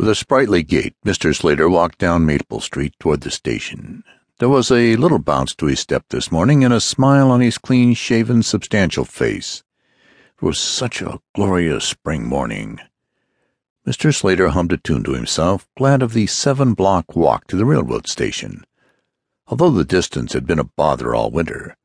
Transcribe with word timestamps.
With 0.00 0.08
a 0.08 0.14
sprightly 0.14 0.62
gait, 0.62 0.94
Mr. 1.04 1.36
Slater 1.36 1.68
walked 1.68 1.98
down 1.98 2.24
Maple 2.24 2.60
Street 2.60 2.94
toward 2.98 3.20
the 3.20 3.30
station. 3.30 4.02
There 4.38 4.48
was 4.48 4.70
a 4.70 4.96
little 4.96 5.18
bounce 5.18 5.54
to 5.56 5.66
his 5.66 5.80
step 5.80 6.06
this 6.08 6.32
morning 6.32 6.64
and 6.64 6.72
a 6.72 6.80
smile 6.80 7.30
on 7.30 7.42
his 7.42 7.58
clean 7.58 7.92
shaven, 7.92 8.42
substantial 8.42 9.04
face. 9.04 9.62
It 10.36 10.42
was 10.42 10.58
such 10.58 11.02
a 11.02 11.20
glorious 11.34 11.84
spring 11.84 12.24
morning. 12.24 12.80
Mr. 13.86 14.10
Slater 14.14 14.48
hummed 14.48 14.72
a 14.72 14.78
tune 14.78 15.04
to 15.04 15.12
himself, 15.12 15.68
glad 15.76 16.00
of 16.00 16.14
the 16.14 16.26
seven 16.26 16.72
block 16.72 17.14
walk 17.14 17.46
to 17.48 17.56
the 17.56 17.66
railroad 17.66 18.08
station. 18.08 18.64
Although 19.48 19.68
the 19.68 19.84
distance 19.84 20.32
had 20.32 20.46
been 20.46 20.58
a 20.58 20.64
bother 20.64 21.14
all 21.14 21.30
winter, 21.30 21.76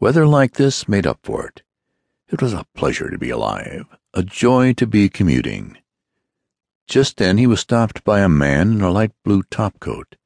weather 0.00 0.26
like 0.26 0.54
this 0.54 0.88
made 0.88 1.06
up 1.06 1.20
for 1.22 1.46
it. 1.46 1.62
It 2.28 2.42
was 2.42 2.52
a 2.52 2.66
pleasure 2.74 3.10
to 3.10 3.16
be 3.16 3.30
alive, 3.30 3.86
a 4.12 4.24
joy 4.24 4.72
to 4.72 4.88
be 4.88 5.08
commuting. 5.08 5.78
Just 6.86 7.16
then 7.16 7.38
he 7.38 7.46
was 7.46 7.60
stopped 7.60 8.04
by 8.04 8.20
a 8.20 8.28
man 8.28 8.72
in 8.72 8.80
a 8.82 8.90
light 8.90 9.12
blue 9.24 9.42
topcoat. 9.44 10.16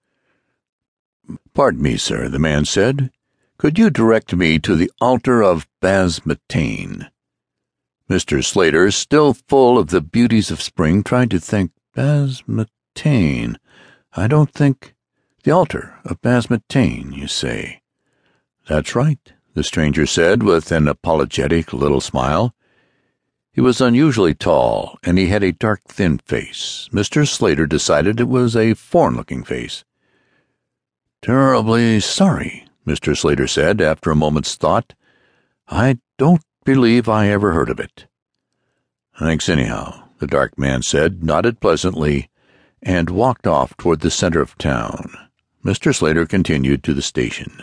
Pardon 1.54 1.82
me, 1.82 1.96
sir, 1.96 2.28
the 2.28 2.38
man 2.38 2.64
said. 2.64 3.10
Could 3.58 3.78
you 3.78 3.90
direct 3.90 4.34
me 4.34 4.58
to 4.60 4.76
the 4.76 4.90
altar 5.00 5.42
of 5.42 5.68
Baz-Matain? 5.80 7.08
Mr. 8.08 8.44
Slater, 8.44 8.90
still 8.90 9.34
full 9.34 9.78
of 9.78 9.88
the 9.88 10.00
beauties 10.00 10.50
of 10.50 10.62
spring, 10.62 11.02
tried 11.02 11.30
to 11.30 11.40
think. 11.40 11.72
Baz-Matain. 11.94 13.56
I 14.14 14.26
don't 14.26 14.52
think. 14.52 14.94
The 15.44 15.50
altar 15.50 15.98
of 16.04 16.20
Baz-Matain, 16.22 17.12
you 17.12 17.28
say? 17.28 17.82
That's 18.68 18.94
right, 18.94 19.32
the 19.54 19.64
stranger 19.64 20.06
said 20.06 20.42
with 20.42 20.72
an 20.72 20.88
apologetic 20.88 21.72
little 21.72 22.00
smile. 22.00 22.54
He 23.58 23.62
was 23.62 23.80
unusually 23.80 24.34
tall, 24.34 25.00
and 25.02 25.18
he 25.18 25.26
had 25.26 25.42
a 25.42 25.50
dark, 25.50 25.80
thin 25.88 26.18
face. 26.18 26.88
Mr. 26.92 27.26
Slater 27.26 27.66
decided 27.66 28.20
it 28.20 28.28
was 28.28 28.54
a 28.54 28.74
foreign-looking 28.74 29.42
face. 29.42 29.84
Terribly 31.22 31.98
sorry, 31.98 32.68
Mr. 32.86 33.16
Slater 33.16 33.48
said 33.48 33.80
after 33.80 34.12
a 34.12 34.14
moment's 34.14 34.54
thought. 34.54 34.94
I 35.66 35.98
don't 36.18 36.44
believe 36.62 37.08
I 37.08 37.30
ever 37.30 37.50
heard 37.50 37.68
of 37.68 37.80
it. 37.80 38.06
Thanks 39.18 39.48
anyhow, 39.48 40.04
the 40.20 40.28
dark 40.28 40.56
man 40.56 40.82
said, 40.82 41.24
nodded 41.24 41.58
pleasantly, 41.58 42.30
and 42.80 43.10
walked 43.10 43.48
off 43.48 43.76
toward 43.76 44.02
the 44.02 44.10
center 44.12 44.40
of 44.40 44.56
town. 44.56 45.10
Mr. 45.64 45.92
Slater 45.92 46.26
continued 46.26 46.84
to 46.84 46.94
the 46.94 47.02
station. 47.02 47.60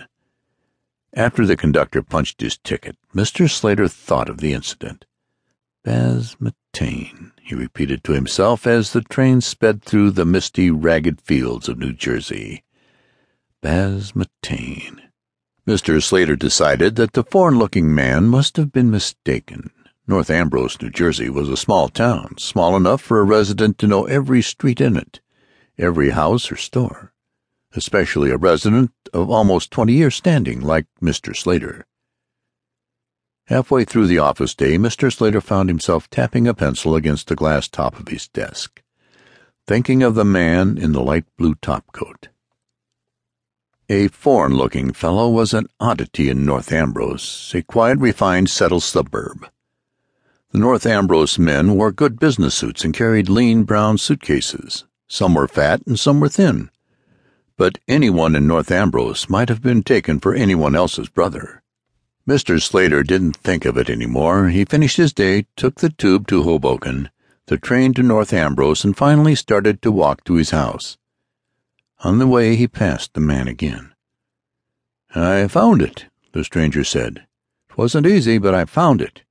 After 1.13 1.45
the 1.45 1.55
conductor 1.55 2.01
punched 2.03 2.41
his 2.41 2.57
ticket, 2.57 2.97
Mr. 3.15 3.49
Slater 3.49 3.87
thought 3.87 4.27
of 4.27 4.39
the 4.39 4.51
incident. 4.51 5.05
Baz-Matain, 5.85 7.31
he 7.43 7.53
repeated 7.53 8.03
to 8.03 8.13
himself 8.13 8.65
as 8.65 8.91
the 8.91 9.01
train 9.01 9.39
sped 9.39 9.83
through 9.83 10.09
the 10.09 10.25
misty, 10.25 10.71
ragged 10.71 11.21
fields 11.21 11.69
of 11.69 11.77
New 11.77 11.93
Jersey. 11.93 12.63
Baz-Matain. 13.61 14.99
Mr. 15.67 16.01
Slater 16.01 16.35
decided 16.35 16.95
that 16.95 17.13
the 17.13 17.23
foreign-looking 17.23 17.93
man 17.93 18.25
must 18.25 18.57
have 18.57 18.71
been 18.71 18.89
mistaken. 18.89 19.69
North 20.07 20.31
Ambrose, 20.31 20.81
New 20.81 20.89
Jersey, 20.89 21.29
was 21.29 21.49
a 21.49 21.57
small 21.57 21.87
town, 21.87 22.39
small 22.39 22.75
enough 22.75 23.01
for 23.01 23.19
a 23.19 23.23
resident 23.23 23.77
to 23.77 23.87
know 23.87 24.05
every 24.05 24.41
street 24.41 24.81
in 24.81 24.97
it, 24.97 25.21
every 25.77 26.09
house 26.09 26.51
or 26.51 26.55
store, 26.55 27.13
especially 27.75 28.31
a 28.31 28.37
resident 28.37 28.91
of 29.13 29.29
almost 29.29 29.69
twenty 29.69 29.93
years' 29.93 30.15
standing 30.15 30.61
like 30.61 30.87
Mr. 30.99 31.35
Slater. 31.35 31.85
Halfway 33.47 33.85
through 33.85 34.07
the 34.07 34.17
office 34.17 34.55
day, 34.55 34.75
Mr. 34.77 35.13
Slater 35.13 35.39
found 35.39 35.69
himself 35.69 36.09
tapping 36.09 36.47
a 36.47 36.53
pencil 36.55 36.95
against 36.95 37.27
the 37.27 37.35
glass 37.35 37.67
top 37.67 37.99
of 37.99 38.07
his 38.07 38.27
desk, 38.27 38.81
thinking 39.67 40.01
of 40.01 40.15
the 40.15 40.25
man 40.25 40.79
in 40.79 40.93
the 40.93 41.03
light 41.03 41.25
blue 41.37 41.53
topcoat. 41.55 42.29
A 43.87 44.07
foreign-looking 44.07 44.93
fellow 44.93 45.29
was 45.29 45.53
an 45.53 45.67
oddity 45.79 46.27
in 46.27 46.43
North 46.43 46.71
Ambrose, 46.71 47.51
a 47.53 47.61
quiet, 47.61 47.99
refined, 47.99 48.49
settled 48.49 48.81
suburb. 48.81 49.47
The 50.49 50.57
North 50.57 50.87
Ambrose 50.87 51.37
men 51.37 51.75
wore 51.75 51.91
good 51.91 52.17
business 52.17 52.55
suits 52.55 52.83
and 52.83 52.95
carried 52.95 53.29
lean 53.29 53.63
brown 53.63 53.99
suitcases. 53.99 54.85
Some 55.07 55.35
were 55.35 55.47
fat 55.47 55.81
and 55.85 55.99
some 55.99 56.19
were 56.19 56.29
thin. 56.29 56.71
But 57.57 57.77
anyone 57.87 58.35
in 58.35 58.47
North 58.47 58.71
Ambrose 58.71 59.29
might 59.29 59.49
have 59.49 59.61
been 59.61 59.83
taken 59.83 60.19
for 60.19 60.33
anyone 60.33 60.75
else's 60.75 61.09
brother. 61.09 61.61
Mr. 62.27 62.59
Slater 62.59 63.03
didn't 63.03 63.37
think 63.37 63.65
of 63.65 63.77
it 63.77 63.89
any 63.89 64.07
more. 64.07 64.49
He 64.49 64.65
finished 64.65 64.97
his 64.97 65.13
day, 65.13 65.45
took 65.55 65.75
the 65.75 65.91
tube 65.91 66.27
to 66.27 66.41
Hoboken, 66.41 67.11
the 67.45 67.57
train 67.57 67.93
to 67.93 68.01
North 68.01 68.33
Ambrose, 68.33 68.83
and 68.83 68.97
finally 68.97 69.35
started 69.35 69.81
to 69.83 69.91
walk 69.91 70.23
to 70.23 70.33
his 70.33 70.49
house. 70.49 70.97
On 72.03 72.17
the 72.17 72.25
way, 72.25 72.55
he 72.55 72.67
passed 72.67 73.13
the 73.13 73.19
man 73.19 73.47
again. 73.47 73.93
I 75.13 75.47
found 75.47 75.83
it, 75.83 76.07
the 76.31 76.43
stranger 76.43 76.83
said. 76.83 77.27
It 77.69 77.77
wasn't 77.77 78.07
easy, 78.07 78.39
but 78.39 78.55
I 78.55 78.65
found 78.65 79.01
it. 79.01 79.21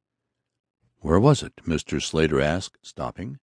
Where 1.00 1.20
was 1.20 1.42
it? 1.42 1.56
Mr. 1.66 2.00
Slater 2.00 2.40
asked, 2.40 2.78
stopping. 2.80 3.38